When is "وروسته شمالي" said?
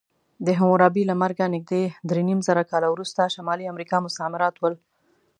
2.91-3.65